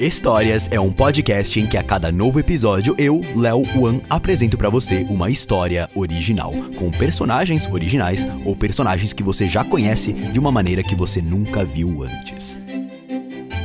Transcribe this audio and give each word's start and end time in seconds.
Histórias 0.00 0.66
é 0.70 0.80
um 0.80 0.90
podcast 0.90 1.60
em 1.60 1.66
que 1.66 1.76
a 1.76 1.82
cada 1.82 2.10
novo 2.10 2.40
episódio 2.40 2.94
eu, 2.96 3.20
Léo 3.36 3.62
Wan, 3.76 4.00
apresento 4.08 4.56
para 4.56 4.70
você 4.70 5.06
uma 5.10 5.28
história 5.28 5.90
original, 5.94 6.54
com 6.78 6.90
personagens 6.90 7.68
originais 7.70 8.26
ou 8.46 8.56
personagens 8.56 9.12
que 9.12 9.22
você 9.22 9.46
já 9.46 9.62
conhece 9.62 10.14
de 10.14 10.40
uma 10.40 10.50
maneira 10.50 10.82
que 10.82 10.94
você 10.94 11.20
nunca 11.20 11.66
viu 11.66 12.02
antes. 12.02 12.56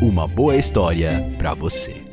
Uma 0.02 0.28
boa 0.28 0.58
história 0.58 1.34
para 1.38 1.54
você. 1.54 2.05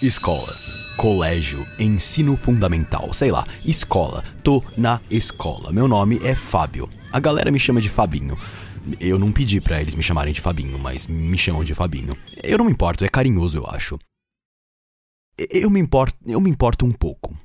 Escola, 0.00 0.54
colégio, 0.96 1.66
ensino 1.76 2.36
fundamental, 2.36 3.12
sei 3.12 3.32
lá, 3.32 3.44
escola. 3.64 4.22
Tô 4.44 4.62
na 4.76 5.00
escola. 5.10 5.72
Meu 5.72 5.88
nome 5.88 6.20
é 6.22 6.36
Fábio. 6.36 6.88
A 7.12 7.18
galera 7.18 7.50
me 7.50 7.58
chama 7.58 7.80
de 7.80 7.88
Fabinho. 7.88 8.38
Eu 9.00 9.18
não 9.18 9.32
pedi 9.32 9.60
para 9.60 9.80
eles 9.80 9.96
me 9.96 10.02
chamarem 10.02 10.32
de 10.32 10.40
Fabinho, 10.40 10.78
mas 10.78 11.08
me 11.08 11.36
chamam 11.36 11.64
de 11.64 11.74
Fabinho. 11.74 12.16
Eu 12.44 12.58
não 12.58 12.66
me 12.66 12.70
importo, 12.70 13.04
é 13.04 13.08
carinhoso, 13.08 13.58
eu 13.58 13.66
acho. 13.66 13.98
Eu 15.36 15.68
me 15.68 15.80
importo, 15.80 16.16
eu 16.24 16.40
me 16.40 16.48
importo 16.48 16.86
um 16.86 16.92
pouco. 16.92 17.36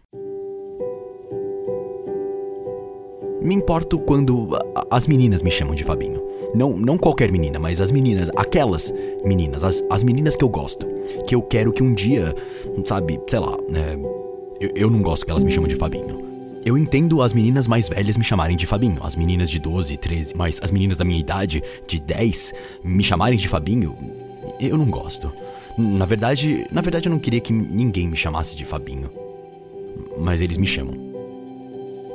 Me 3.44 3.54
importo 3.54 4.00
quando 4.00 4.58
as 4.90 5.06
meninas 5.06 5.42
me 5.42 5.52
chamam 5.52 5.76
de 5.76 5.84
Fabinho. 5.84 6.22
Não, 6.56 6.78
não 6.78 6.98
qualquer 6.98 7.30
menina, 7.30 7.60
mas 7.60 7.82
as 7.82 7.92
meninas, 7.92 8.32
aquelas 8.38 8.94
meninas, 9.26 9.64
as, 9.64 9.84
as 9.90 10.02
meninas 10.02 10.36
que 10.36 10.44
eu 10.44 10.50
gosto. 10.50 10.88
Que 11.28 11.36
eu 11.36 11.42
quero 11.42 11.74
que 11.74 11.84
um 11.84 11.94
dia, 11.94 12.34
sabe, 12.86 13.20
sei 13.28 13.40
lá, 13.40 13.58
né, 13.70 14.00
eu, 14.62 14.72
eu 14.76 14.90
não 14.90 15.02
gosto 15.02 15.26
que 15.26 15.32
elas 15.32 15.44
me 15.44 15.52
chamam 15.52 15.68
de 15.68 15.76
Fabinho. 15.76 16.24
Eu 16.66 16.78
entendo 16.78 17.22
as 17.22 17.34
meninas 17.34 17.68
mais 17.68 17.90
velhas 17.90 18.16
me 18.16 18.24
chamarem 18.24 18.56
de 18.56 18.66
Fabinho, 18.66 19.00
as 19.04 19.18
meninas 19.18 19.50
de 19.50 19.60
12, 19.60 19.98
13, 19.98 20.34
mas 20.38 20.60
as 20.62 20.72
meninas 20.72 20.96
da 20.96 21.04
minha 21.04 21.20
idade, 21.20 21.62
de 21.86 22.00
10, 22.00 22.54
me 22.82 23.04
chamarem 23.04 23.38
de 23.38 23.50
Fabinho, 23.50 23.98
eu 24.58 24.78
não 24.78 24.86
gosto. 24.86 25.30
Na 25.78 26.06
verdade, 26.06 26.66
na 26.72 26.80
verdade 26.80 27.10
eu 27.10 27.12
não 27.12 27.20
queria 27.20 27.42
que 27.42 27.52
ninguém 27.52 28.08
me 28.08 28.16
chamasse 28.16 28.56
de 28.56 28.64
Fabinho. 28.64 29.10
Mas 30.18 30.40
eles 30.40 30.58
me 30.58 30.66
chamam. 30.66 30.96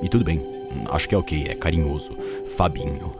E 0.02 0.08
tudo 0.08 0.24
bem. 0.24 0.57
Acho 0.86 1.08
que 1.08 1.14
é 1.14 1.18
ok, 1.18 1.46
é 1.48 1.54
carinhoso. 1.54 2.16
Fabinho. 2.56 3.12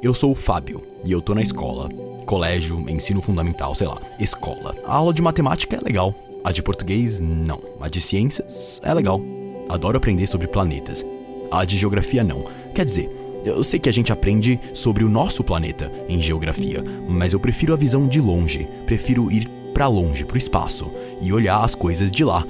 Eu 0.00 0.14
sou 0.14 0.30
o 0.30 0.34
Fábio 0.34 0.80
e 1.04 1.10
eu 1.10 1.20
tô 1.20 1.34
na 1.34 1.42
escola. 1.42 1.88
Colégio, 2.24 2.88
ensino 2.88 3.20
fundamental, 3.20 3.74
sei 3.74 3.86
lá, 3.86 4.00
escola. 4.20 4.74
A 4.86 4.94
aula 4.94 5.12
de 5.12 5.20
matemática 5.20 5.76
é 5.76 5.80
legal. 5.80 6.14
A 6.44 6.52
de 6.52 6.62
português, 6.62 7.18
não. 7.18 7.60
A 7.80 7.88
de 7.88 8.00
ciências 8.00 8.80
é 8.84 8.94
legal. 8.94 9.20
Adoro 9.68 9.98
aprender 9.98 10.26
sobre 10.26 10.46
planetas. 10.46 11.04
A 11.50 11.64
de 11.64 11.76
geografia, 11.76 12.22
não. 12.22 12.44
Quer 12.74 12.84
dizer, 12.84 13.10
eu 13.44 13.64
sei 13.64 13.80
que 13.80 13.88
a 13.88 13.92
gente 13.92 14.12
aprende 14.12 14.60
sobre 14.72 15.02
o 15.02 15.08
nosso 15.08 15.42
planeta 15.42 15.90
em 16.08 16.20
geografia, 16.20 16.84
mas 17.08 17.32
eu 17.32 17.40
prefiro 17.40 17.72
a 17.72 17.76
visão 17.76 18.06
de 18.06 18.20
longe. 18.20 18.68
Prefiro 18.86 19.32
ir 19.32 19.48
para 19.74 19.88
longe, 19.88 20.24
pro 20.24 20.38
espaço, 20.38 20.90
e 21.20 21.32
olhar 21.32 21.64
as 21.64 21.74
coisas 21.74 22.10
de 22.10 22.24
lá 22.24 22.44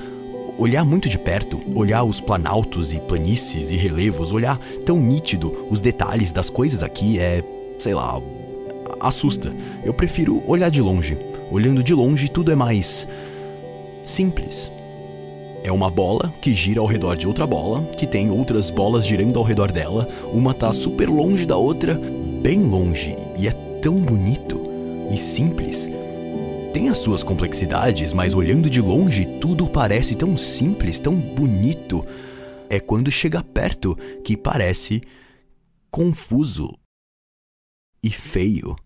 olhar 0.58 0.84
muito 0.84 1.08
de 1.08 1.16
perto, 1.16 1.60
olhar 1.74 2.02
os 2.02 2.20
planaltos 2.20 2.92
e 2.92 2.98
planícies 2.98 3.70
e 3.70 3.76
relevos, 3.76 4.32
olhar 4.32 4.58
tão 4.84 4.98
nítido 4.98 5.66
os 5.70 5.80
detalhes 5.80 6.32
das 6.32 6.50
coisas 6.50 6.82
aqui 6.82 7.18
é, 7.18 7.42
sei 7.78 7.94
lá, 7.94 8.20
assusta. 9.00 9.52
Eu 9.84 9.94
prefiro 9.94 10.42
olhar 10.46 10.68
de 10.68 10.82
longe. 10.82 11.16
Olhando 11.50 11.82
de 11.82 11.94
longe, 11.94 12.28
tudo 12.28 12.50
é 12.50 12.56
mais 12.56 13.06
simples. 14.04 14.70
É 15.62 15.70
uma 15.70 15.90
bola 15.90 16.32
que 16.40 16.52
gira 16.54 16.80
ao 16.80 16.86
redor 16.86 17.16
de 17.16 17.26
outra 17.26 17.46
bola, 17.46 17.82
que 17.96 18.06
tem 18.06 18.30
outras 18.30 18.70
bolas 18.70 19.06
girando 19.06 19.38
ao 19.38 19.44
redor 19.44 19.70
dela. 19.70 20.08
Uma 20.32 20.52
tá 20.52 20.72
super 20.72 21.08
longe 21.08 21.46
da 21.46 21.56
outra, 21.56 22.00
bem 22.42 22.62
longe, 22.62 23.16
e 23.38 23.48
é 23.48 23.52
tão 23.80 23.94
bonito 23.94 24.60
e 25.10 25.16
simples 25.16 25.97
tem 26.72 26.88
as 26.88 26.98
suas 26.98 27.22
complexidades, 27.22 28.12
mas 28.12 28.34
olhando 28.34 28.68
de 28.68 28.80
longe, 28.80 29.26
tudo 29.40 29.68
parece 29.68 30.14
tão 30.14 30.36
simples, 30.36 30.98
tão 30.98 31.14
bonito. 31.14 32.04
É 32.70 32.78
quando 32.78 33.10
chega 33.10 33.42
perto 33.42 33.96
que 34.24 34.36
parece 34.36 35.02
confuso 35.90 36.70
e 38.02 38.10
feio. 38.10 38.76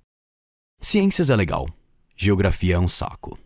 Ciências 0.81 1.31
é 1.31 1.37
legal, 1.37 1.69
geografia 2.17 2.77
é 2.77 2.79
um 2.79 2.89
saco. 2.89 3.39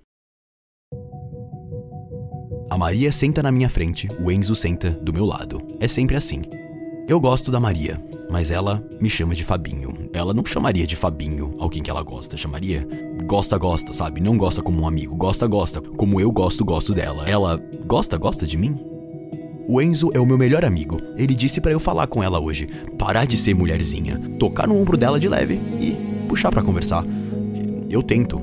A 2.68 2.76
Maria 2.76 3.12
senta 3.12 3.42
na 3.42 3.52
minha 3.52 3.68
frente, 3.68 4.08
o 4.20 4.30
Enzo 4.30 4.54
senta 4.54 4.90
do 4.90 5.12
meu 5.12 5.24
lado. 5.24 5.66
É 5.80 5.88
sempre 5.88 6.16
assim. 6.16 6.42
Eu 7.08 7.20
gosto 7.20 7.50
da 7.50 7.60
Maria, 7.60 8.02
mas 8.30 8.50
ela 8.50 8.82
me 9.00 9.08
chama 9.08 9.34
de 9.34 9.44
Fabinho. 9.44 10.08
Ela 10.12 10.34
não 10.34 10.44
chamaria 10.44 10.86
de 10.86 10.96
Fabinho 10.96 11.54
alguém 11.58 11.82
que 11.82 11.90
ela 11.90 12.02
gosta, 12.02 12.36
chamaria 12.36 12.86
gosta, 13.24 13.58
gosta, 13.58 13.92
sabe? 13.92 14.20
Não 14.20 14.36
gosta 14.36 14.62
como 14.62 14.82
um 14.82 14.86
amigo, 14.86 15.16
gosta, 15.16 15.46
gosta, 15.46 15.80
como 15.80 16.20
eu 16.20 16.30
gosto, 16.30 16.64
gosto 16.64 16.94
dela. 16.94 17.28
Ela 17.28 17.60
gosta, 17.84 18.16
gosta 18.16 18.46
de 18.46 18.56
mim? 18.56 18.78
O 19.68 19.82
Enzo 19.82 20.10
é 20.14 20.20
o 20.20 20.26
meu 20.26 20.38
melhor 20.38 20.64
amigo. 20.64 21.00
Ele 21.16 21.34
disse 21.34 21.60
para 21.60 21.72
eu 21.72 21.80
falar 21.80 22.06
com 22.06 22.22
ela 22.22 22.38
hoje, 22.38 22.68
parar 22.96 23.26
de 23.26 23.36
ser 23.36 23.54
mulherzinha, 23.54 24.18
tocar 24.38 24.68
no 24.68 24.76
ombro 24.76 24.96
dela 24.96 25.18
de 25.18 25.28
leve 25.28 25.54
e 25.80 25.96
puxar 26.28 26.50
para 26.50 26.62
conversar. 26.62 27.04
Eu 27.90 28.02
tento, 28.02 28.40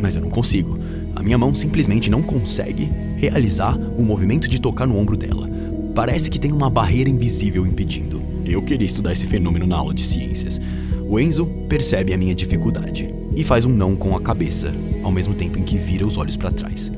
mas 0.00 0.14
eu 0.14 0.22
não 0.22 0.30
consigo. 0.30 0.78
A 1.16 1.22
minha 1.22 1.36
mão 1.38 1.54
simplesmente 1.54 2.10
não 2.10 2.22
consegue 2.22 2.90
realizar 3.16 3.76
o 3.76 4.02
movimento 4.02 4.46
de 4.46 4.60
tocar 4.60 4.86
no 4.86 4.96
ombro 4.96 5.16
dela. 5.16 5.48
Parece 5.96 6.28
que 6.28 6.38
tem 6.38 6.52
uma 6.52 6.68
barreira 6.68 7.08
invisível 7.08 7.66
impedindo. 7.66 8.22
Eu 8.44 8.62
queria 8.62 8.84
estudar 8.84 9.12
esse 9.12 9.24
fenômeno 9.24 9.66
na 9.66 9.78
aula 9.78 9.94
de 9.94 10.02
ciências. 10.02 10.60
O 11.08 11.18
Enzo 11.18 11.46
percebe 11.70 12.12
a 12.12 12.18
minha 12.18 12.34
dificuldade 12.34 13.14
e 13.34 13.42
faz 13.42 13.64
um 13.64 13.70
não 13.70 13.96
com 13.96 14.14
a 14.14 14.20
cabeça, 14.20 14.70
ao 15.02 15.10
mesmo 15.10 15.34
tempo 15.34 15.58
em 15.58 15.62
que 15.62 15.78
vira 15.78 16.06
os 16.06 16.18
olhos 16.18 16.36
para 16.36 16.50
trás. 16.50 16.92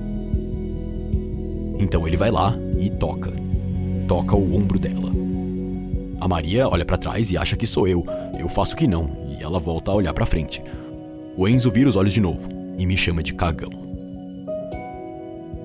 Então 1.79 2.09
ele 2.09 2.17
vai 2.17 2.33
lá 2.33 2.59
e 2.77 2.91
toca. 2.91 3.33
Toca 4.09 4.35
o 4.35 4.57
ombro 4.57 4.81
dela. 4.81 5.13
A 6.21 6.27
Maria 6.27 6.69
olha 6.69 6.85
para 6.85 6.99
trás 6.99 7.31
e 7.31 7.39
acha 7.39 7.55
que 7.55 7.69
sou 7.69 7.87
eu. 7.87 8.05
Eu 8.37 8.49
faço 8.49 8.75
que 8.75 8.89
não, 8.89 9.09
e 9.39 9.41
ela 9.41 9.61
volta 9.61 9.93
a 9.93 9.95
olhar 9.95 10.13
para 10.13 10.27
frente. 10.27 10.61
O 11.37 11.47
Enzo 11.47 11.71
vira 11.71 11.89
os 11.89 11.95
olhos 11.95 12.13
de 12.13 12.21
novo 12.21 12.49
e 12.77 12.85
me 12.85 12.97
chama 12.97 13.23
de 13.23 13.33
cagão. 13.33 13.88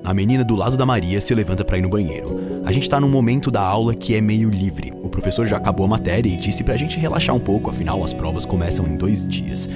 A 0.04 0.14
menina 0.14 0.44
do 0.44 0.54
lado 0.54 0.76
da 0.76 0.86
Maria 0.86 1.22
se 1.22 1.34
levanta 1.34 1.64
para 1.64 1.78
ir 1.78 1.82
no 1.82 1.88
banheiro. 1.88 2.62
A 2.66 2.74
gente 2.74 2.90
tá 2.90 3.00
num 3.00 3.08
momento 3.08 3.50
da 3.50 3.62
aula 3.62 3.96
que 3.96 4.14
é 4.14 4.20
meio 4.20 4.50
livre. 4.50 4.92
O 5.02 5.10
professor 5.10 5.46
já 5.46 5.56
acabou 5.56 5.86
a 5.86 5.90
matéria 5.90 6.30
e 6.30 6.36
disse 6.36 6.62
pra 6.62 6.76
gente 6.76 7.00
relaxar 7.00 7.34
um 7.34 7.40
pouco, 7.40 7.70
afinal 7.70 8.04
as 8.04 8.14
provas 8.14 8.46
começam 8.46 8.86
em 8.86 8.98
dois 8.98 9.26
dias. 9.26 9.70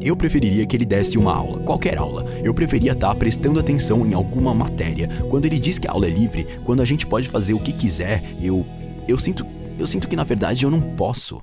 Eu 0.00 0.16
preferiria 0.16 0.64
que 0.66 0.76
ele 0.76 0.84
desse 0.84 1.18
uma 1.18 1.34
aula, 1.34 1.58
qualquer 1.64 1.98
aula. 1.98 2.24
Eu 2.44 2.54
preferia 2.54 2.92
estar 2.92 3.08
tá 3.08 3.14
prestando 3.14 3.58
atenção 3.58 4.06
em 4.06 4.14
alguma 4.14 4.54
matéria. 4.54 5.08
Quando 5.28 5.46
ele 5.46 5.58
diz 5.58 5.80
que 5.80 5.88
a 5.88 5.90
aula 5.90 6.06
é 6.06 6.10
livre, 6.10 6.46
quando 6.64 6.80
a 6.80 6.84
gente 6.84 7.04
pode 7.04 7.28
fazer 7.28 7.54
o 7.54 7.60
que 7.60 7.72
quiser, 7.72 8.22
eu 8.40 8.64
eu 9.08 9.18
sinto 9.18 9.44
eu 9.76 9.86
sinto 9.86 10.06
que 10.06 10.14
na 10.14 10.22
verdade 10.22 10.64
eu 10.64 10.70
não 10.70 10.80
posso. 10.94 11.40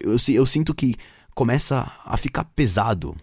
Eu, 0.00 0.16
eu 0.28 0.46
sinto 0.46 0.74
que 0.74 0.94
começa 1.34 1.92
a 2.04 2.16
ficar 2.16 2.44
pesado, 2.44 3.14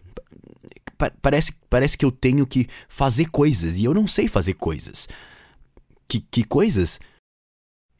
parece, 1.21 1.53
parece 1.69 1.97
que 1.97 2.05
eu 2.05 2.11
tenho 2.11 2.45
que 2.45 2.67
fazer 2.87 3.29
coisas 3.31 3.77
e 3.77 3.85
eu 3.85 3.93
não 3.93 4.07
sei 4.07 4.27
fazer 4.27 4.53
coisas. 4.53 5.07
Que, 6.07 6.19
que 6.19 6.43
coisas? 6.43 6.99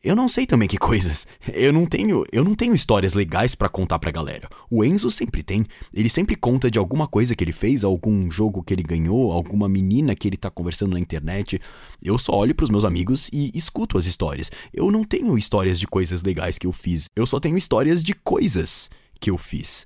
Eu 0.04 0.18
não 0.18 0.28
sei 0.28 0.46
também 0.46 0.68
que 0.68 0.78
coisas. 0.78 1.26
Eu 1.54 1.72
não 1.72 1.86
tenho, 1.86 2.26
eu 2.30 2.44
não 2.44 2.56
tenho 2.56 2.76
histórias 2.76 3.14
legais 3.14 3.56
para 3.56 3.70
contar 3.70 4.00
pra 4.00 4.12
galera. 4.12 4.50
O 4.70 4.84
Enzo 4.84 5.10
sempre 5.10 5.42
tem. 5.42 5.66
Ele 5.94 6.10
sempre 6.10 6.36
conta 6.36 6.70
de 6.70 6.78
alguma 6.78 7.08
coisa 7.08 7.34
que 7.34 7.42
ele 7.44 7.54
fez, 7.54 7.86
algum 7.86 8.30
jogo 8.30 8.62
que 8.62 8.74
ele 8.74 8.84
ganhou, 8.84 9.32
alguma 9.32 9.70
menina 9.70 10.14
que 10.14 10.28
ele 10.28 10.36
tá 10.36 10.50
conversando 10.50 10.92
na 10.92 11.00
internet. 11.00 11.58
Eu 12.04 12.18
só 12.18 12.34
olho 12.34 12.54
pros 12.54 12.70
meus 12.70 12.84
amigos 12.84 13.30
e 13.32 13.50
escuto 13.54 13.98
as 13.98 14.06
histórias. 14.06 14.52
Eu 14.74 14.92
não 14.92 15.06
tenho 15.06 15.38
histórias 15.38 15.80
de 15.80 15.88
coisas 15.88 16.22
legais 16.22 16.58
que 16.58 16.68
eu 16.68 16.74
fiz. 16.74 17.06
Eu 17.16 17.26
só 17.26 17.40
tenho 17.40 17.58
histórias 17.58 18.04
de 18.04 18.14
coisas 18.14 18.90
que 19.22 19.30
eu 19.30 19.38
fiz. 19.38 19.86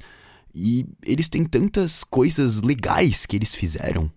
E 0.60 0.88
eles 1.06 1.30
têm 1.30 1.46
tantas 1.46 2.04
coisas 2.04 2.62
legais 2.62 3.28
que 3.28 3.36
eles 3.36 3.54
fizeram. 3.54 4.12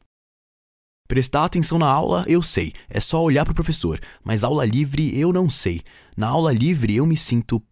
Prestar 1.06 1.44
atenção 1.44 1.78
na 1.78 1.86
aula, 1.86 2.24
eu 2.26 2.40
sei, 2.40 2.72
é 2.88 2.98
só 2.98 3.22
olhar 3.22 3.44
para 3.44 3.52
o 3.52 3.54
professor, 3.54 4.00
mas 4.24 4.42
aula 4.42 4.64
livre 4.64 5.18
eu 5.18 5.34
não 5.34 5.50
sei. 5.50 5.82
Na 6.16 6.28
aula 6.28 6.50
livre 6.50 6.96
eu 6.96 7.04
me 7.04 7.16
sinto 7.16 7.62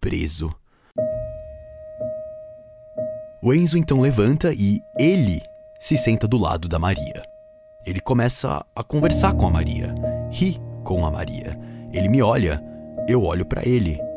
preso. 0.00 0.50
O 3.42 3.52
Enzo 3.52 3.76
então 3.76 4.00
levanta 4.00 4.54
e 4.54 4.80
ele 4.98 5.42
se 5.78 5.98
senta 5.98 6.26
do 6.26 6.38
lado 6.38 6.66
da 6.66 6.78
Maria. 6.78 7.22
Ele 7.84 8.00
começa 8.00 8.64
a 8.74 8.82
conversar 8.82 9.34
com 9.34 9.46
a 9.46 9.50
Maria, 9.50 9.94
ri 10.30 10.58
com 10.82 11.04
a 11.04 11.10
Maria. 11.10 11.58
Ele 11.92 12.08
me 12.08 12.22
olha, 12.22 12.62
eu 13.06 13.22
olho 13.22 13.44
para 13.44 13.68
ele. 13.68 14.07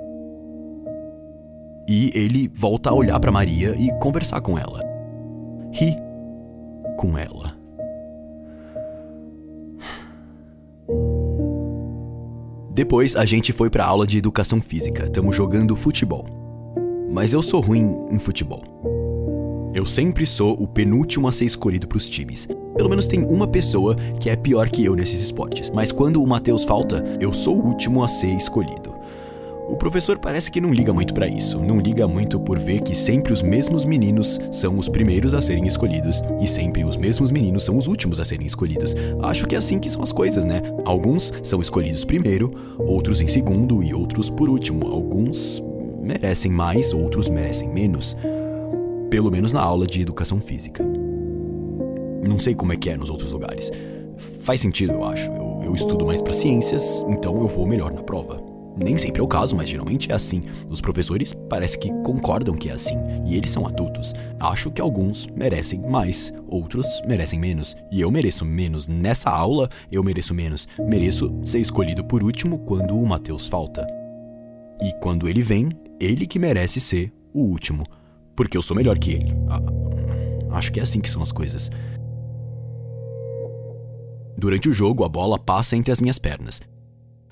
E 1.93 2.09
ele 2.15 2.49
volta 2.55 2.89
a 2.89 2.93
olhar 2.93 3.19
para 3.19 3.33
Maria 3.33 3.75
e 3.77 3.91
conversar 3.99 4.39
com 4.39 4.57
ela. 4.57 4.81
Ri. 5.73 5.93
com 6.97 7.17
ela. 7.17 7.53
Depois 12.73 13.13
a 13.17 13.25
gente 13.25 13.51
foi 13.51 13.69
pra 13.69 13.85
aula 13.85 14.07
de 14.07 14.17
educação 14.17 14.61
física, 14.61 15.09
tamo 15.09 15.33
jogando 15.33 15.75
futebol. 15.75 16.25
Mas 17.11 17.33
eu 17.33 17.41
sou 17.41 17.59
ruim 17.59 17.93
em 18.09 18.19
futebol. 18.19 18.63
Eu 19.73 19.85
sempre 19.85 20.25
sou 20.25 20.53
o 20.63 20.67
penúltimo 20.69 21.27
a 21.27 21.31
ser 21.31 21.43
escolhido 21.43 21.89
pros 21.89 22.07
times. 22.07 22.47
Pelo 22.77 22.89
menos 22.89 23.05
tem 23.05 23.25
uma 23.25 23.47
pessoa 23.47 23.95
que 24.17 24.29
é 24.29 24.37
pior 24.37 24.69
que 24.69 24.85
eu 24.85 24.95
nesses 24.95 25.21
esportes, 25.21 25.69
mas 25.69 25.91
quando 25.91 26.23
o 26.23 26.27
Matheus 26.27 26.63
falta, 26.63 27.03
eu 27.19 27.33
sou 27.33 27.59
o 27.59 27.65
último 27.65 28.01
a 28.01 28.07
ser 28.07 28.33
escolhido. 28.33 28.90
O 29.71 29.77
professor 29.77 30.19
parece 30.19 30.51
que 30.51 30.59
não 30.59 30.73
liga 30.73 30.91
muito 30.91 31.13
para 31.13 31.29
isso, 31.29 31.57
não 31.57 31.79
liga 31.79 32.05
muito 32.05 32.37
por 32.37 32.59
ver 32.59 32.81
que 32.81 32.93
sempre 32.93 33.31
os 33.31 33.41
mesmos 33.41 33.85
meninos 33.85 34.37
são 34.51 34.77
os 34.77 34.89
primeiros 34.89 35.33
a 35.33 35.41
serem 35.41 35.65
escolhidos 35.65 36.21
e 36.41 36.45
sempre 36.45 36.83
os 36.83 36.97
mesmos 36.97 37.31
meninos 37.31 37.63
são 37.63 37.77
os 37.77 37.87
últimos 37.87 38.19
a 38.19 38.25
serem 38.25 38.45
escolhidos. 38.45 38.93
Acho 39.23 39.47
que 39.47 39.55
é 39.55 39.57
assim 39.57 39.79
que 39.79 39.89
são 39.89 40.03
as 40.03 40.11
coisas, 40.11 40.43
né? 40.43 40.61
Alguns 40.83 41.31
são 41.41 41.61
escolhidos 41.61 42.03
primeiro, 42.03 42.51
outros 42.79 43.21
em 43.21 43.29
segundo 43.29 43.81
e 43.81 43.93
outros 43.93 44.29
por 44.29 44.49
último. 44.49 44.87
Alguns 44.87 45.63
merecem 46.01 46.51
mais, 46.51 46.91
outros 46.91 47.29
merecem 47.29 47.69
menos. 47.69 48.17
Pelo 49.09 49.31
menos 49.31 49.53
na 49.53 49.61
aula 49.61 49.87
de 49.87 50.01
educação 50.01 50.41
física. 50.41 50.85
Não 52.27 52.37
sei 52.37 52.53
como 52.53 52.73
é 52.73 52.75
que 52.75 52.89
é 52.89 52.97
nos 52.97 53.09
outros 53.09 53.31
lugares. 53.31 53.71
Faz 54.41 54.59
sentido, 54.59 54.91
eu 54.91 55.05
acho. 55.05 55.31
Eu, 55.31 55.61
eu 55.63 55.73
estudo 55.73 56.05
mais 56.05 56.21
para 56.21 56.33
ciências, 56.33 57.05
então 57.07 57.39
eu 57.39 57.47
vou 57.47 57.65
melhor 57.65 57.93
na 57.93 58.03
prova. 58.03 58.50
Nem 58.83 58.97
sempre 58.97 59.21
é 59.21 59.23
o 59.23 59.27
caso, 59.27 59.55
mas 59.55 59.69
geralmente 59.69 60.11
é 60.11 60.15
assim. 60.15 60.43
Os 60.69 60.81
professores 60.81 61.33
parece 61.49 61.77
que 61.77 61.91
concordam 62.03 62.55
que 62.55 62.69
é 62.69 62.73
assim, 62.73 62.97
e 63.25 63.35
eles 63.35 63.51
são 63.51 63.67
adultos. 63.67 64.13
Acho 64.39 64.71
que 64.71 64.81
alguns 64.81 65.27
merecem 65.35 65.79
mais, 65.79 66.33
outros 66.47 66.87
merecem 67.07 67.39
menos. 67.39 67.75
E 67.91 68.01
eu 68.01 68.09
mereço 68.09 68.43
menos 68.43 68.87
nessa 68.87 69.29
aula, 69.29 69.69
eu 69.91 70.03
mereço 70.03 70.33
menos. 70.33 70.67
Mereço 70.79 71.31
ser 71.43 71.59
escolhido 71.59 72.03
por 72.03 72.23
último 72.23 72.59
quando 72.59 72.97
o 72.97 73.05
Matheus 73.05 73.47
falta. 73.47 73.85
E 74.81 74.91
quando 74.99 75.29
ele 75.29 75.43
vem, 75.43 75.69
ele 75.99 76.25
que 76.25 76.39
merece 76.39 76.79
ser 76.79 77.13
o 77.33 77.41
último. 77.41 77.83
Porque 78.35 78.57
eu 78.57 78.61
sou 78.61 78.75
melhor 78.75 78.97
que 78.97 79.11
ele. 79.11 79.33
Ah, 79.47 80.57
acho 80.57 80.71
que 80.71 80.79
é 80.79 80.83
assim 80.83 80.99
que 80.99 81.09
são 81.09 81.21
as 81.21 81.31
coisas. 81.31 81.69
Durante 84.35 84.67
o 84.67 84.73
jogo, 84.73 85.03
a 85.03 85.09
bola 85.09 85.37
passa 85.37 85.75
entre 85.75 85.91
as 85.91 86.01
minhas 86.01 86.17
pernas. 86.17 86.59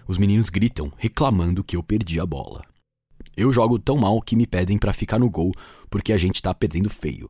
Os 0.09 0.17
meninos 0.17 0.49
gritam, 0.49 0.91
reclamando 0.97 1.63
que 1.63 1.75
eu 1.75 1.83
perdi 1.83 2.19
a 2.19 2.25
bola. 2.25 2.65
Eu 3.37 3.53
jogo 3.53 3.77
tão 3.77 3.95
mal 3.95 4.19
que 4.23 4.35
me 4.35 4.47
pedem 4.47 4.75
para 4.75 4.91
ficar 4.91 5.19
no 5.19 5.29
gol 5.29 5.51
porque 5.87 6.11
a 6.11 6.17
gente 6.17 6.41
tá 6.41 6.51
perdendo 6.51 6.89
feio. 6.89 7.29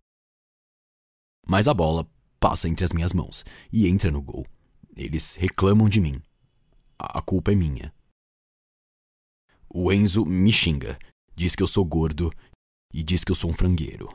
Mas 1.45 1.67
a 1.67 1.73
bola 1.73 2.09
passa 2.39 2.69
entre 2.69 2.85
as 2.85 2.93
minhas 2.93 3.11
mãos 3.11 3.43
e 3.69 3.85
entra 3.85 4.09
no 4.09 4.21
gol. 4.21 4.47
Eles 4.95 5.35
reclamam 5.35 5.89
de 5.89 5.99
mim. 5.99 6.21
A 6.97 7.21
culpa 7.21 7.51
é 7.51 7.55
minha. 7.55 7.93
O 9.69 9.91
Enzo 9.91 10.25
me 10.25 10.49
xinga, 10.49 10.97
diz 11.35 11.57
que 11.57 11.63
eu 11.63 11.67
sou 11.67 11.83
gordo 11.83 12.31
e 12.93 13.03
diz 13.03 13.25
que 13.25 13.31
eu 13.33 13.35
sou 13.35 13.49
um 13.49 13.53
frangueiro. 13.53 14.07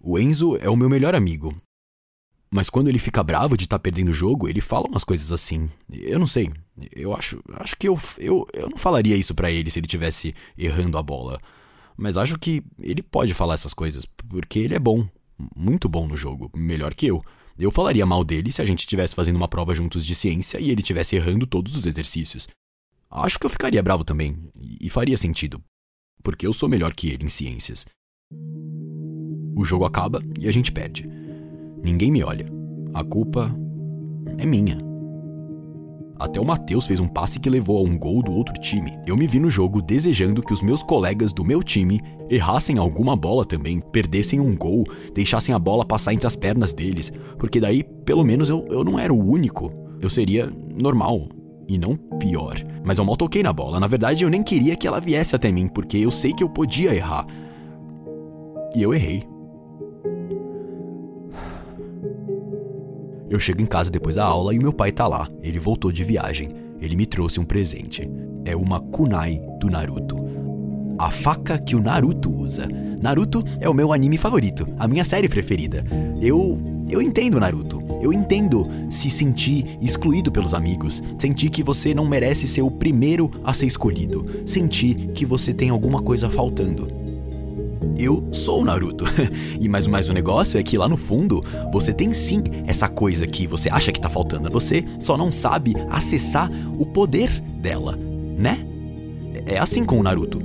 O 0.00 0.18
Enzo 0.18 0.56
é 0.56 0.70
o 0.70 0.76
meu 0.76 0.88
melhor 0.88 1.14
amigo 1.14 1.54
mas 2.56 2.70
quando 2.70 2.88
ele 2.88 2.98
fica 2.98 3.22
bravo 3.22 3.54
de 3.54 3.64
estar 3.64 3.78
tá 3.78 3.82
perdendo 3.82 4.08
o 4.08 4.14
jogo, 4.14 4.48
ele 4.48 4.62
fala 4.62 4.88
umas 4.88 5.04
coisas 5.04 5.30
assim. 5.30 5.68
Eu 5.92 6.18
não 6.18 6.26
sei. 6.26 6.50
Eu 6.90 7.14
acho, 7.14 7.38
acho 7.52 7.76
que 7.76 7.86
eu, 7.86 7.98
eu, 8.16 8.48
eu 8.54 8.70
não 8.70 8.78
falaria 8.78 9.14
isso 9.14 9.34
para 9.34 9.50
ele 9.50 9.70
se 9.70 9.78
ele 9.78 9.86
tivesse 9.86 10.34
errando 10.56 10.96
a 10.96 11.02
bola. 11.02 11.38
Mas 11.98 12.16
acho 12.16 12.38
que 12.38 12.62
ele 12.80 13.02
pode 13.02 13.34
falar 13.34 13.54
essas 13.54 13.74
coisas, 13.74 14.06
porque 14.06 14.58
ele 14.58 14.74
é 14.74 14.78
bom, 14.78 15.06
muito 15.54 15.86
bom 15.86 16.08
no 16.08 16.16
jogo, 16.16 16.50
melhor 16.56 16.94
que 16.94 17.06
eu. 17.06 17.22
Eu 17.58 17.70
falaria 17.70 18.06
mal 18.06 18.24
dele 18.24 18.50
se 18.50 18.62
a 18.62 18.64
gente 18.64 18.78
estivesse 18.78 19.14
fazendo 19.14 19.36
uma 19.36 19.48
prova 19.48 19.74
juntos 19.74 20.04
de 20.04 20.14
ciência 20.14 20.58
e 20.58 20.70
ele 20.70 20.80
estivesse 20.80 21.14
errando 21.14 21.46
todos 21.46 21.76
os 21.76 21.84
exercícios. 21.84 22.48
Acho 23.10 23.38
que 23.38 23.44
eu 23.44 23.50
ficaria 23.50 23.82
bravo 23.82 24.02
também, 24.02 24.34
e 24.80 24.88
faria 24.88 25.16
sentido, 25.18 25.62
porque 26.22 26.46
eu 26.46 26.54
sou 26.54 26.70
melhor 26.70 26.94
que 26.94 27.08
ele 27.10 27.26
em 27.26 27.28
ciências. 27.28 27.84
O 29.54 29.62
jogo 29.62 29.84
acaba 29.84 30.22
e 30.38 30.48
a 30.48 30.50
gente 30.50 30.72
perde. 30.72 31.25
Ninguém 31.86 32.10
me 32.10 32.20
olha. 32.24 32.44
A 32.92 33.04
culpa 33.04 33.56
é 34.38 34.44
minha. 34.44 34.76
Até 36.18 36.40
o 36.40 36.44
Matheus 36.44 36.84
fez 36.84 36.98
um 36.98 37.06
passe 37.06 37.38
que 37.38 37.48
levou 37.48 37.78
a 37.78 37.88
um 37.88 37.96
gol 37.96 38.24
do 38.24 38.32
outro 38.32 38.54
time. 38.54 38.98
Eu 39.06 39.16
me 39.16 39.24
vi 39.24 39.38
no 39.38 39.48
jogo 39.48 39.80
desejando 39.80 40.42
que 40.42 40.52
os 40.52 40.62
meus 40.62 40.82
colegas 40.82 41.32
do 41.32 41.44
meu 41.44 41.62
time 41.62 42.00
errassem 42.28 42.76
alguma 42.76 43.14
bola 43.14 43.44
também, 43.44 43.80
perdessem 43.92 44.40
um 44.40 44.56
gol, 44.56 44.82
deixassem 45.14 45.54
a 45.54 45.60
bola 45.60 45.84
passar 45.84 46.12
entre 46.12 46.26
as 46.26 46.34
pernas 46.34 46.72
deles, 46.72 47.12
porque 47.38 47.60
daí, 47.60 47.84
pelo 48.04 48.24
menos, 48.24 48.48
eu, 48.48 48.66
eu 48.68 48.82
não 48.82 48.98
era 48.98 49.14
o 49.14 49.24
único. 49.24 49.70
Eu 50.00 50.08
seria 50.08 50.52
normal, 50.76 51.28
e 51.68 51.78
não 51.78 51.94
pior. 52.18 52.56
Mas 52.84 52.98
eu 52.98 53.04
mal 53.04 53.16
toquei 53.16 53.44
na 53.44 53.52
bola. 53.52 53.78
Na 53.78 53.86
verdade, 53.86 54.24
eu 54.24 54.30
nem 54.30 54.42
queria 54.42 54.74
que 54.74 54.88
ela 54.88 55.00
viesse 55.00 55.36
até 55.36 55.52
mim, 55.52 55.68
porque 55.68 55.98
eu 55.98 56.10
sei 56.10 56.32
que 56.32 56.42
eu 56.42 56.48
podia 56.48 56.92
errar. 56.92 57.24
E 58.74 58.82
eu 58.82 58.92
errei. 58.92 59.35
Eu 63.36 63.40
chego 63.40 63.60
em 63.60 63.66
casa 63.66 63.90
depois 63.90 64.14
da 64.14 64.24
aula 64.24 64.54
e 64.54 64.58
meu 64.58 64.72
pai 64.72 64.90
tá 64.90 65.06
lá. 65.06 65.28
Ele 65.42 65.58
voltou 65.58 65.92
de 65.92 66.02
viagem. 66.02 66.48
Ele 66.80 66.96
me 66.96 67.04
trouxe 67.04 67.38
um 67.38 67.44
presente. 67.44 68.10
É 68.46 68.56
uma 68.56 68.80
kunai 68.80 69.42
do 69.60 69.68
Naruto. 69.68 70.16
A 70.98 71.10
faca 71.10 71.58
que 71.58 71.76
o 71.76 71.82
Naruto 71.82 72.34
usa. 72.34 72.66
Naruto 72.98 73.44
é 73.60 73.68
o 73.68 73.74
meu 73.74 73.92
anime 73.92 74.16
favorito, 74.16 74.66
a 74.78 74.88
minha 74.88 75.04
série 75.04 75.28
preferida. 75.28 75.84
Eu 76.18 76.58
eu 76.88 77.02
entendo 77.02 77.38
Naruto. 77.38 77.82
Eu 78.00 78.10
entendo 78.10 78.66
se 78.88 79.10
sentir 79.10 79.76
excluído 79.82 80.32
pelos 80.32 80.54
amigos, 80.54 81.02
sentir 81.18 81.50
que 81.50 81.62
você 81.62 81.92
não 81.92 82.06
merece 82.06 82.48
ser 82.48 82.62
o 82.62 82.70
primeiro 82.70 83.30
a 83.44 83.52
ser 83.52 83.66
escolhido, 83.66 84.24
sentir 84.46 85.08
que 85.12 85.26
você 85.26 85.52
tem 85.52 85.68
alguma 85.68 86.00
coisa 86.00 86.30
faltando 86.30 87.05
eu 87.98 88.28
sou 88.32 88.62
o 88.62 88.64
Naruto. 88.64 89.04
e 89.60 89.68
mais, 89.68 89.86
mais 89.86 90.08
um 90.08 90.12
negócio 90.12 90.58
é 90.58 90.62
que 90.62 90.78
lá 90.78 90.88
no 90.88 90.96
fundo 90.96 91.42
você 91.72 91.92
tem 91.92 92.12
sim 92.12 92.42
essa 92.66 92.88
coisa 92.88 93.26
que 93.26 93.46
você 93.46 93.68
acha 93.68 93.92
que 93.92 94.00
tá 94.00 94.08
faltando. 94.08 94.50
Você 94.50 94.84
só 95.00 95.16
não 95.16 95.30
sabe 95.30 95.74
acessar 95.90 96.50
o 96.78 96.86
poder 96.86 97.30
dela, 97.60 97.98
né? 98.38 98.66
É 99.46 99.58
assim 99.58 99.84
com 99.84 99.98
o 99.98 100.02
Naruto. 100.02 100.38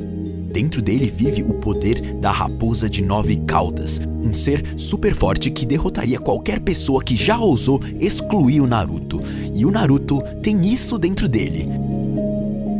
Dentro 0.51 0.81
dele 0.81 1.09
vive 1.09 1.43
o 1.43 1.53
poder 1.53 2.01
da 2.15 2.29
raposa 2.29 2.89
de 2.89 3.01
nove 3.01 3.37
caudas, 3.47 4.01
um 4.21 4.33
ser 4.33 4.61
super 4.77 5.15
forte 5.15 5.49
que 5.49 5.65
derrotaria 5.65 6.19
qualquer 6.19 6.59
pessoa 6.59 7.01
que 7.01 7.15
já 7.15 7.39
ousou 7.39 7.79
excluir 7.99 8.59
o 8.59 8.67
Naruto. 8.67 9.21
E 9.55 9.65
o 9.65 9.71
Naruto 9.71 10.21
tem 10.41 10.65
isso 10.65 10.99
dentro 10.99 11.29
dele. 11.29 11.67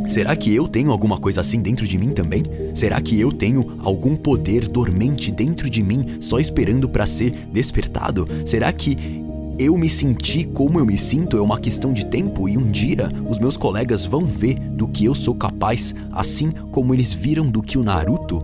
Será 0.08 0.36
que 0.36 0.54
eu 0.54 0.68
tenho 0.68 0.90
alguma 0.90 1.16
coisa 1.16 1.40
assim 1.40 1.60
dentro 1.60 1.86
de 1.86 1.96
mim 1.96 2.10
também? 2.10 2.42
Será 2.74 3.00
que 3.00 3.18
eu 3.18 3.32
tenho 3.32 3.78
algum 3.82 4.14
poder 4.16 4.68
dormente 4.68 5.30
dentro 5.30 5.70
de 5.70 5.82
mim 5.82 6.18
só 6.20 6.38
esperando 6.38 6.88
para 6.88 7.06
ser 7.06 7.30
despertado? 7.30 8.26
Será 8.44 8.72
que 8.72 9.22
eu 9.58 9.76
me 9.76 9.88
senti 9.88 10.44
como 10.44 10.78
eu 10.78 10.86
me 10.86 10.98
sinto 10.98 11.36
é 11.36 11.40
uma 11.40 11.58
questão 11.58 11.92
de 11.92 12.06
tempo 12.06 12.48
e 12.48 12.58
um 12.58 12.70
dia 12.70 13.08
os 13.28 13.38
meus 13.38 13.56
colegas 13.56 14.04
vão 14.04 14.24
ver 14.24 14.54
do 14.54 14.88
que 14.88 15.04
eu 15.04 15.14
sou 15.14 15.34
capaz, 15.34 15.94
assim 16.10 16.50
como 16.50 16.92
eles 16.94 17.14
viram 17.14 17.48
do 17.48 17.62
que 17.62 17.78
o 17.78 17.84
Naruto 17.84 18.42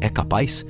é 0.00 0.08
capaz? 0.08 0.64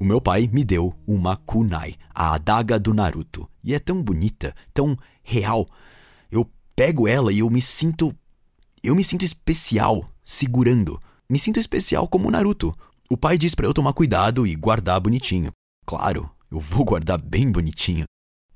O 0.00 0.04
meu 0.04 0.20
pai 0.20 0.48
me 0.52 0.64
deu 0.64 0.92
uma 1.06 1.36
kunai, 1.36 1.94
a 2.12 2.34
adaga 2.34 2.76
do 2.76 2.92
Naruto, 2.92 3.48
e 3.62 3.72
é 3.72 3.78
tão 3.78 4.02
bonita, 4.02 4.52
tão 4.74 4.96
real. 5.22 5.68
Pego 6.74 7.06
ela 7.06 7.32
e 7.32 7.40
eu 7.40 7.50
me 7.50 7.60
sinto. 7.60 8.14
Eu 8.82 8.94
me 8.94 9.04
sinto 9.04 9.24
especial 9.24 10.08
segurando. 10.24 11.00
Me 11.28 11.38
sinto 11.38 11.58
especial 11.58 12.08
como 12.08 12.28
o 12.28 12.30
Naruto. 12.30 12.76
O 13.10 13.16
pai 13.16 13.36
diz 13.36 13.54
para 13.54 13.66
eu 13.66 13.74
tomar 13.74 13.92
cuidado 13.92 14.46
e 14.46 14.54
guardar 14.54 15.00
bonitinho. 15.00 15.52
Claro, 15.84 16.30
eu 16.50 16.58
vou 16.58 16.84
guardar 16.84 17.18
bem 17.18 17.50
bonitinho. 17.50 18.04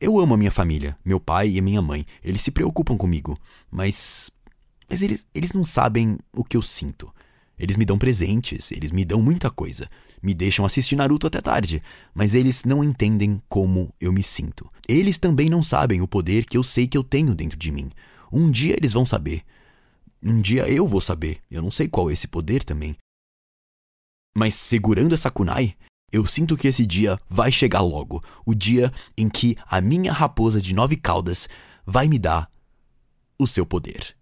Eu 0.01 0.19
amo 0.19 0.35
a 0.35 0.37
minha 0.37 0.51
família, 0.51 0.97
meu 1.05 1.19
pai 1.19 1.51
e 1.51 1.61
minha 1.61 1.81
mãe. 1.81 2.05
Eles 2.23 2.43
se 2.43 2.51
preocupam 2.51 2.97
comigo, 2.97 3.39
mas. 3.71 4.31
Mas 4.89 5.03
eles, 5.03 5.27
eles 5.35 5.53
não 5.53 5.65
sabem 5.65 6.19
o 6.33 6.45
que 6.45 6.57
eu 6.57 6.63
sinto. 6.63 7.13
Eles 7.59 7.77
me 7.77 7.85
dão 7.85 7.99
presentes, 7.99 8.71
eles 8.71 8.91
me 8.91 9.05
dão 9.05 9.23
muita 9.23 9.51
coisa 9.51 9.89
me 10.23 10.35
deixam 10.35 10.65
assistir 10.65 10.97
Naruto 10.97 11.27
até 11.27 11.41
tarde, 11.41 11.83
mas 12.13 12.35
eles 12.35 12.65
não 12.65 12.83
entendem 12.83 13.41
como 13.49 13.95
eu 14.01 14.13
me 14.13 14.23
sinto. 14.23 14.69
Eles 14.89 15.19
também 15.19 15.49
não 15.49 15.63
sabem 15.63 16.01
o 16.01 16.09
poder 16.09 16.47
que 16.47 16.57
eu 16.57 16.63
sei 16.63 16.87
que 16.87 16.99
eu 16.99 17.05
tenho 17.05 17.35
dentro 17.35 17.59
de 17.59 17.71
mim. 17.71 17.91
Um 18.33 18.51
dia 18.51 18.75
eles 18.77 18.93
vão 18.93 19.05
saber. 19.05 19.43
Um 20.23 20.41
dia 20.41 20.69
eu 20.69 20.87
vou 20.87 21.01
saber. 21.01 21.39
Eu 21.51 21.63
não 21.63 21.71
sei 21.71 21.89
qual 21.89 22.11
é 22.11 22.13
esse 22.13 22.27
poder 22.27 22.65
também. 22.65 22.97
Mas 24.37 24.55
segurando 24.55 25.15
essa 25.15 25.31
kunai, 25.31 25.75
eu 26.13 26.27
sinto 26.27 26.57
que 26.57 26.69
esse 26.69 26.85
dia 26.85 27.19
vai 27.29 27.53
chegar 27.53 27.81
logo. 27.81 28.23
O 28.45 28.55
dia 28.55 28.93
em 29.17 29.29
que 29.29 29.57
a 29.67 29.81
minha 29.81 30.13
raposa 30.13 30.61
de 30.61 30.75
nove 30.75 30.97
caudas 30.97 31.49
vai 31.87 32.09
me 32.09 32.19
dar 32.19 32.51
o 33.39 33.47
seu 33.47 33.65
poder. 33.65 34.17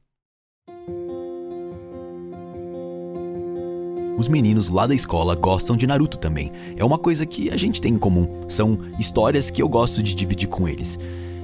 Os 4.17 4.29
meninos 4.29 4.69
lá 4.69 4.87
da 4.87 4.95
escola 4.95 5.35
gostam 5.35 5.77
de 5.77 5.87
Naruto 5.87 6.19
também. 6.19 6.53
É 6.77 6.85
uma 6.85 6.99
coisa 6.99 7.27
que 7.27 7.51
a 7.51 7.57
gente 7.57 7.81
tem 7.81 7.95
em 7.95 7.99
comum. 7.99 8.43
São 8.49 8.79
histórias 8.99 9.51
que 9.51 9.61
eu 9.61 9.69
gosto 9.69 10.03
de 10.03 10.15
dividir 10.15 10.49
com 10.49 10.69
eles. 10.69 10.99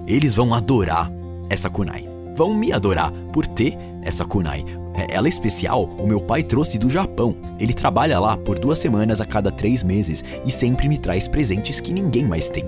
Eles 0.07 0.35
vão 0.35 0.55
adorar 0.55 1.11
essa 1.49 1.69
kunai. 1.69 2.09
Vão 2.37 2.55
me 2.55 2.73
adorar 2.73 3.13
por 3.33 3.45
ter 3.45 3.77
essa 4.03 4.25
kunai. 4.25 4.65
É, 4.95 5.17
ela 5.17 5.27
é 5.27 5.31
especial, 5.31 5.85
o 5.99 6.07
meu 6.07 6.21
pai 6.21 6.45
trouxe 6.45 6.79
do 6.79 6.89
Japão. 6.89 7.35
Ele 7.59 7.75
trabalha 7.75 8.21
lá 8.21 8.37
por 8.37 8.59
duas 8.59 8.79
semanas 8.79 9.21
a 9.21 9.27
cada 9.27 9.51
três 9.51 9.83
meses 9.83 10.25
e 10.45 10.51
sempre 10.51 10.89
me 10.89 10.97
traz 10.97 11.27
presentes 11.27 11.81
que 11.81 11.93
ninguém 11.93 12.25
mais 12.25 12.49
tem. 12.49 12.65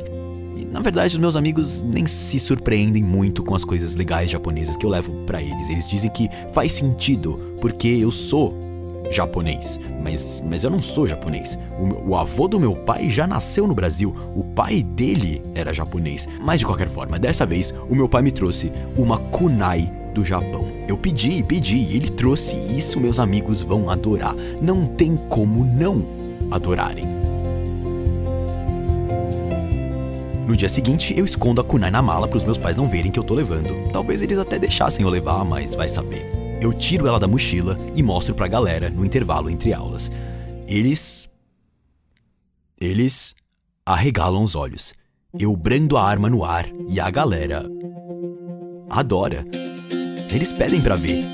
E, 0.56 0.64
na 0.64 0.80
verdade, 0.80 1.14
os 1.14 1.20
meus 1.20 1.36
amigos 1.36 1.80
nem 1.80 2.06
se 2.06 2.40
surpreendem 2.40 3.04
muito 3.04 3.44
com 3.44 3.54
as 3.54 3.64
coisas 3.64 3.94
legais 3.94 4.30
japonesas 4.30 4.76
que 4.76 4.84
eu 4.84 4.90
levo 4.90 5.12
para 5.26 5.40
eles. 5.40 5.70
Eles 5.70 5.88
dizem 5.88 6.10
que 6.10 6.28
faz 6.52 6.72
sentido, 6.72 7.38
porque 7.60 7.88
eu 7.88 8.10
sou 8.10 8.71
japonês. 9.10 9.78
Mas, 10.02 10.42
mas 10.48 10.64
eu 10.64 10.70
não 10.70 10.80
sou 10.80 11.06
japonês. 11.06 11.58
O, 11.78 12.10
o, 12.10 12.16
avô 12.16 12.48
do 12.48 12.58
meu 12.58 12.74
pai 12.74 13.08
já 13.08 13.26
nasceu 13.26 13.66
no 13.66 13.74
Brasil. 13.74 14.14
O 14.34 14.42
pai 14.42 14.82
dele 14.82 15.42
era 15.54 15.72
japonês. 15.72 16.28
Mas 16.40 16.60
de 16.60 16.66
qualquer 16.66 16.88
forma, 16.88 17.18
dessa 17.18 17.46
vez, 17.46 17.72
o 17.88 17.94
meu 17.94 18.08
pai 18.08 18.22
me 18.22 18.32
trouxe 18.32 18.72
uma 18.96 19.18
kunai 19.18 19.90
do 20.14 20.24
Japão. 20.24 20.70
Eu 20.86 20.98
pedi 20.98 21.38
e 21.38 21.42
pedi 21.42 21.76
e 21.76 21.96
ele 21.96 22.10
trouxe. 22.10 22.56
Isso 22.56 23.00
meus 23.00 23.18
amigos 23.18 23.60
vão 23.60 23.90
adorar. 23.90 24.34
Não 24.60 24.86
tem 24.86 25.16
como 25.28 25.64
não 25.64 26.04
adorarem. 26.50 27.06
No 30.46 30.56
dia 30.56 30.68
seguinte, 30.68 31.14
eu 31.16 31.24
escondo 31.24 31.60
a 31.60 31.64
kunai 31.64 31.90
na 31.90 32.02
mala 32.02 32.28
para 32.28 32.36
os 32.36 32.44
meus 32.44 32.58
pais 32.58 32.76
não 32.76 32.88
verem 32.88 33.10
que 33.10 33.18
eu 33.18 33.24
tô 33.24 33.32
levando. 33.32 33.90
Talvez 33.92 34.20
eles 34.22 34.38
até 34.38 34.58
deixassem 34.58 35.04
eu 35.04 35.10
levar, 35.10 35.44
mas 35.44 35.74
vai 35.74 35.88
saber. 35.88 36.41
Eu 36.62 36.72
tiro 36.72 37.08
ela 37.08 37.18
da 37.18 37.26
mochila 37.26 37.76
e 37.96 38.04
mostro 38.04 38.36
pra 38.36 38.46
galera 38.46 38.88
no 38.88 39.04
intervalo 39.04 39.50
entre 39.50 39.74
aulas. 39.74 40.08
Eles. 40.68 41.28
Eles 42.80 43.34
arregalam 43.84 44.44
os 44.44 44.54
olhos. 44.54 44.94
Eu 45.36 45.56
brando 45.56 45.96
a 45.96 46.04
arma 46.04 46.30
no 46.30 46.44
ar 46.44 46.68
e 46.88 47.00
a 47.00 47.10
galera. 47.10 47.68
adora. 48.88 49.44
Eles 50.30 50.52
pedem 50.52 50.80
para 50.80 50.94
ver. 50.94 51.24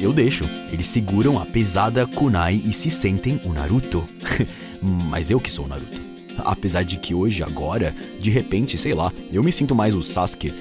Eu 0.00 0.12
deixo. 0.12 0.42
Eles 0.72 0.88
seguram 0.88 1.38
a 1.38 1.46
pesada 1.46 2.04
kunai 2.04 2.56
e 2.56 2.72
se 2.72 2.90
sentem 2.90 3.40
o 3.44 3.52
Naruto. 3.52 4.04
Mas 4.82 5.30
eu 5.30 5.38
que 5.38 5.50
sou 5.50 5.66
o 5.66 5.68
Naruto. 5.68 6.00
Apesar 6.38 6.82
de 6.82 6.96
que 6.96 7.14
hoje, 7.14 7.40
agora, 7.40 7.94
de 8.18 8.30
repente, 8.30 8.76
sei 8.76 8.94
lá, 8.94 9.12
eu 9.32 9.44
me 9.44 9.52
sinto 9.52 9.76
mais 9.76 9.94
o 9.94 10.02
Sasuke. 10.02 10.52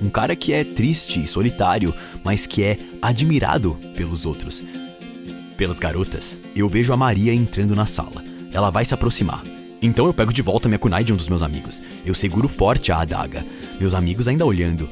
Um 0.00 0.08
cara 0.08 0.36
que 0.36 0.52
é 0.52 0.64
triste 0.64 1.22
e 1.22 1.26
solitário, 1.26 1.94
mas 2.24 2.46
que 2.46 2.62
é 2.62 2.78
admirado 3.02 3.76
pelos 3.96 4.24
outros. 4.24 4.62
Pelas 5.56 5.78
garotas. 5.78 6.38
Eu 6.54 6.68
vejo 6.68 6.92
a 6.92 6.96
Maria 6.96 7.34
entrando 7.34 7.74
na 7.74 7.86
sala. 7.86 8.22
Ela 8.52 8.70
vai 8.70 8.84
se 8.84 8.94
aproximar. 8.94 9.42
Então 9.82 10.06
eu 10.06 10.14
pego 10.14 10.32
de 10.32 10.42
volta 10.42 10.68
minha 10.68 10.78
kunai 10.78 11.04
de 11.04 11.12
um 11.12 11.16
dos 11.16 11.28
meus 11.28 11.42
amigos. 11.42 11.80
Eu 12.04 12.14
seguro 12.14 12.48
forte 12.48 12.92
a 12.92 13.00
adaga. 13.00 13.44
Meus 13.78 13.94
amigos 13.94 14.28
ainda 14.28 14.46
olhando. 14.46 14.88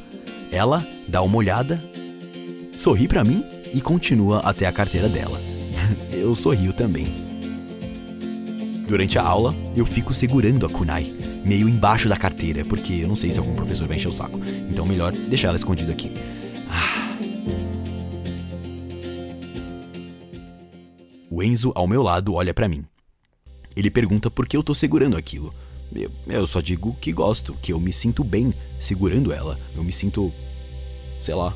Ela 0.51 0.87
dá 1.09 1.23
uma 1.23 1.37
olhada 1.37 1.81
sorri 2.77 3.09
para 3.09 3.25
mim 3.25 3.43
e 3.73 3.81
continua 3.81 4.41
até 4.41 4.67
a 4.67 4.73
carteira 4.73 5.09
dela. 5.09 5.41
eu 6.13 6.35
sorrio 6.35 6.73
também. 6.73 7.07
Durante 8.87 9.19
a 9.19 9.23
aula, 9.23 9.55
eu 9.75 9.85
fico 9.85 10.15
segurando 10.15 10.65
a 10.65 10.69
kunai, 10.69 11.13
meio 11.47 11.69
embaixo 11.69 12.09
da 12.09 12.17
carteira, 12.17 12.65
porque 12.65 12.95
eu 12.95 13.09
não 13.09 13.15
sei 13.15 13.31
se 13.31 13.39
algum 13.39 13.55
professor 13.55 13.87
vai 13.87 13.97
encher 13.97 14.09
o 14.09 14.13
saco. 14.13 14.41
Então 14.69 14.85
melhor 14.85 15.13
deixar 15.13 15.49
ela 15.49 15.57
escondida 15.57 15.93
aqui. 15.93 16.11
Ah. 16.69 17.17
O 21.31 21.43
Enzo, 21.43 21.71
ao 21.75 21.87
meu 21.87 22.03
lado, 22.03 22.35
olha 22.35 22.53
para 22.53 22.69
mim. 22.69 22.85
Ele 23.77 23.91
pergunta 23.91 24.31
por 24.31 24.49
que 24.49 24.57
eu 24.57 24.63
tô 24.63 24.75
segurando 24.75 25.17
aquilo. 25.17 25.55
Eu, 25.95 26.11
eu 26.27 26.47
só 26.47 26.61
digo 26.61 26.97
que 27.01 27.13
gosto, 27.13 27.57
que 27.63 27.73
eu 27.73 27.79
me 27.79 27.93
sinto 27.93 28.25
bem 28.25 28.53
segurando 28.79 29.33
ela. 29.33 29.57
Eu 29.77 29.85
me 29.85 29.93
sinto. 29.93 30.33
sei 31.21 31.35
lá, 31.35 31.55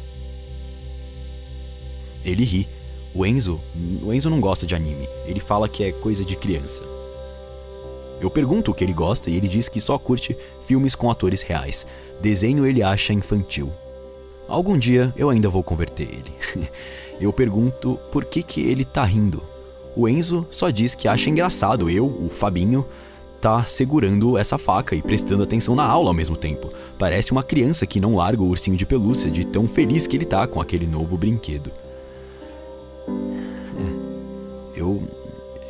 ele 2.25 2.44
ri. 2.44 2.68
O 3.12 3.26
Enzo, 3.26 3.61
o 4.04 4.12
Enzo 4.12 4.30
não 4.30 4.40
gosta 4.40 4.64
de 4.64 4.75
anime. 4.75 5.09
Ele 5.26 5.40
fala 5.40 5.68
que 5.68 5.82
é 5.82 5.90
coisa 5.90 6.25
de 6.25 6.37
criança. 6.37 7.00
Eu 8.21 8.31
pergunto 8.31 8.71
o 8.71 8.75
que 8.75 8.85
ele 8.85 8.93
gosta 8.93 9.31
e 9.31 9.37
ele 9.37 9.49
diz 9.49 9.69
que 9.69 9.81
só 9.81 9.99
curte 9.99 10.37
filmes 10.67 10.95
com 10.95 11.11
atores 11.11 11.43
reais. 11.43 11.87
Desenho 12.21 12.67
ele 12.67 12.83
acha 12.83 13.12
infantil. 13.12 13.73
Algum 14.47 14.77
dia 14.77 15.12
eu 15.17 15.31
ainda 15.31 15.49
vou 15.49 15.62
converter 15.62 16.09
ele. 16.09 16.69
eu 17.21 17.33
pergunto 17.33 17.99
por 18.12 18.25
que 18.25 18.43
que 18.43 18.61
ele 18.61 18.85
tá 18.85 19.05
rindo. 19.05 19.43
O 19.97 20.09
Enzo 20.09 20.47
só 20.50 20.71
diz 20.71 20.95
que 20.95 21.09
acha 21.09 21.31
engraçado 21.31 21.89
eu, 21.89 22.07
o 22.07 22.29
Fabinho, 22.29 22.85
tá 23.41 23.65
segurando 23.65 24.37
essa 24.37 24.59
faca 24.59 24.95
e 24.95 25.00
prestando 25.00 25.43
atenção 25.43 25.75
na 25.75 25.85
aula 25.85 26.11
ao 26.11 26.15
mesmo 26.15 26.37
tempo. 26.37 26.69
Parece 26.99 27.33
uma 27.33 27.43
criança 27.43 27.87
que 27.87 28.00
não 28.00 28.15
larga 28.15 28.43
o 28.43 28.49
ursinho 28.49 28.77
de 28.77 28.85
pelúcia 28.85 29.31
de 29.31 29.45
tão 29.47 29.67
feliz 29.67 30.07
que 30.07 30.17
ele 30.17 30.27
tá 30.27 30.47
com 30.47 30.61
aquele 30.61 30.87
novo 30.87 31.17
brinquedo. 31.17 31.71
Eu, 34.75 35.03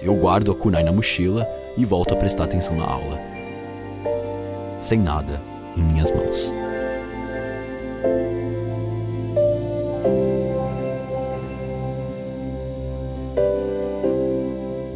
eu 0.02 0.14
guardo 0.14 0.50
a 0.50 0.54
kunai 0.54 0.83
na 0.83 0.92
mochila 0.92 1.47
e 1.76 1.85
volto 1.85 2.14
a 2.14 2.16
prestar 2.16 2.45
atenção 2.45 2.76
na 2.76 2.85
aula. 2.85 3.21
Sem 4.80 4.99
nada 4.99 5.40
em 5.76 5.83
minhas 5.83 6.11
mãos. 6.11 6.52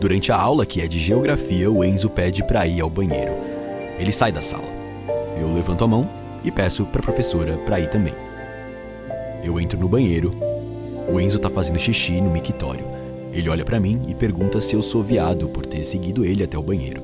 Durante 0.01 0.31
a 0.31 0.37
aula, 0.37 0.67
que 0.67 0.83
é 0.83 0.87
de 0.87 0.99
geografia, 0.99 1.71
o 1.71 1.83
Enzo 1.83 2.11
pede 2.11 2.45
para 2.45 2.67
ir 2.67 2.81
ao 2.81 2.91
banheiro. 2.91 3.33
Ele 3.99 4.13
sai 4.13 4.31
da 4.31 4.43
sala. 4.43 4.69
Eu 5.41 5.53
levanto 5.53 5.85
a 5.85 5.89
mão 5.89 6.09
e 6.43 6.51
peço 6.51 6.85
para 6.85 7.01
a 7.01 7.05
professora 7.05 7.57
para 7.59 7.81
ir 7.81 7.89
também. 7.89 8.15
Eu 9.43 9.59
entro 9.59 9.79
no 9.79 9.89
banheiro. 9.89 10.31
O 11.09 11.19
Enzo 11.19 11.39
tá 11.39 11.49
fazendo 11.49 11.79
xixi 11.79 12.21
no 12.21 12.31
mictório. 12.31 13.04
Ele 13.35 13.49
olha 13.49 13.64
para 13.64 13.81
mim 13.81 14.00
e 14.07 14.14
pergunta 14.14 14.61
se 14.61 14.76
eu 14.76 14.81
sou 14.81 15.03
viado 15.03 15.49
por 15.49 15.67
ter 15.67 15.85
seguido 15.85 16.25
ele 16.25 16.45
até 16.45 16.57
o 16.57 16.62
banheiro. 16.62 17.03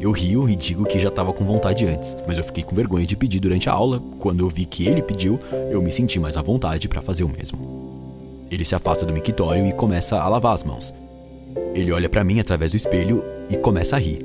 Eu 0.00 0.10
rio 0.10 0.48
e 0.48 0.56
digo 0.56 0.84
que 0.86 0.98
já 0.98 1.08
estava 1.08 1.32
com 1.32 1.44
vontade 1.44 1.86
antes, 1.86 2.16
mas 2.26 2.38
eu 2.38 2.44
fiquei 2.44 2.64
com 2.64 2.74
vergonha 2.74 3.06
de 3.06 3.16
pedir 3.16 3.40
durante 3.40 3.68
a 3.68 3.72
aula. 3.72 4.02
Quando 4.18 4.40
eu 4.40 4.48
vi 4.48 4.64
que 4.64 4.86
ele 4.86 5.02
pediu, 5.02 5.38
eu 5.70 5.82
me 5.82 5.92
senti 5.92 6.18
mais 6.18 6.36
à 6.36 6.42
vontade 6.42 6.88
para 6.88 7.02
fazer 7.02 7.24
o 7.24 7.28
mesmo. 7.28 8.46
Ele 8.50 8.64
se 8.64 8.74
afasta 8.74 9.04
do 9.04 9.12
mictório 9.12 9.66
e 9.66 9.72
começa 9.72 10.18
a 10.18 10.28
lavar 10.28 10.54
as 10.54 10.64
mãos. 10.64 10.94
Ele 11.74 11.92
olha 11.92 12.08
para 12.08 12.24
mim 12.24 12.40
através 12.40 12.72
do 12.72 12.76
espelho 12.76 13.22
e 13.50 13.56
começa 13.56 13.96
a 13.96 13.98
rir. 13.98 14.24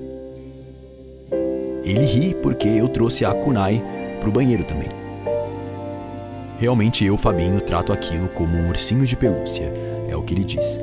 Ele 1.84 2.05
ri 2.05 2.34
porque 2.36 2.67
eu 2.67 2.88
trouxe 2.88 3.25
a 3.25 3.34
kunai 3.34 3.84
pro 4.22 4.31
banheiro 4.31 4.63
também. 4.63 4.89
Realmente 6.60 7.03
eu, 7.03 7.17
Fabinho, 7.17 7.60
trato 7.60 7.91
aquilo 7.91 8.29
como 8.29 8.55
um 8.55 8.70
ursinho 8.70 9.05
de 9.05 9.17
pelúcia, 9.17 9.74
é 10.08 10.15
o 10.15 10.22
que 10.22 10.34
ele 10.34 10.43
diz. 10.43 10.79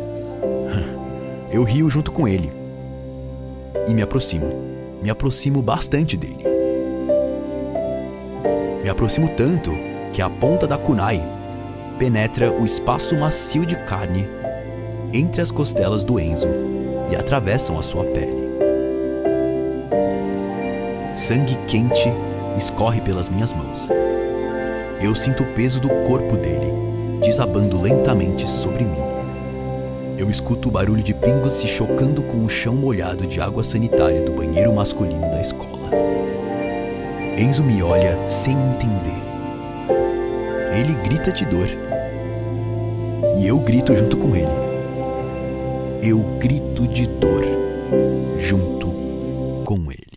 Eu 1.51 1.63
rio 1.63 1.89
junto 1.89 2.13
com 2.13 2.29
ele 2.29 2.53
e 3.89 3.95
me 3.95 4.03
aproximo. 4.03 4.47
Me 5.03 5.09
aproximo 5.09 5.63
bastante 5.63 6.17
dele. 6.17 6.45
Me 8.83 8.91
aproximo 8.91 9.29
tanto 9.31 9.71
que 10.13 10.21
a 10.21 10.29
ponta 10.29 10.67
da 10.67 10.77
kunai 10.77 11.23
penetra 11.99 12.53
o 12.53 12.65
espaço 12.65 13.17
macio 13.17 13.65
de 13.65 13.77
carne 13.85 14.29
entre 15.13 15.41
as 15.41 15.51
costelas 15.51 16.05
do 16.05 16.21
Enzo 16.21 16.49
e 17.11 17.17
atravessam 17.17 17.79
a 17.79 17.83
sua 17.83 18.05
pele. 18.05 18.49
Sangue 21.15 21.57
quente 21.67 22.13
escorre 22.57 23.01
pelas 23.01 23.29
minhas 23.29 23.53
mãos. 23.53 23.89
Eu 25.01 25.15
sinto 25.15 25.43
o 25.43 25.55
peso 25.55 25.81
do 25.81 25.89
corpo 26.05 26.37
dele 26.37 26.73
desabando 27.23 27.81
lentamente 27.81 28.47
sobre 28.47 28.85
mim. 28.85 29.08
Eu 30.19 30.29
escuto 30.29 30.69
o 30.69 30.73
barulho 30.73 31.01
de 31.01 31.15
pingos 31.15 31.53
se 31.53 31.69
chocando 31.69 32.23
com 32.25 32.45
o 32.45 32.49
chão 32.49 32.75
molhado 32.75 33.25
de 33.25 33.41
água 33.41 33.63
sanitária 33.63 34.21
do 34.21 34.33
banheiro 34.33 34.75
masculino 34.75 35.31
da 35.31 35.41
escola. 35.41 35.89
Enzo 37.39 37.63
me 37.63 37.81
olha 37.85 38.29
sem 38.29 38.55
entender. 38.55 39.17
Ele 40.77 40.93
grita 41.05 41.31
de 41.31 41.45
dor. 41.45 41.69
E 43.41 43.47
eu 43.47 43.61
grito 43.61 43.95
junto 43.95 44.17
com 44.17 44.35
ele. 44.35 44.51
Eu 46.03 46.19
grito 46.41 46.89
de 46.89 47.07
dor 47.07 47.45
junto 48.37 48.89
com 49.65 49.93
ele. 49.93 50.08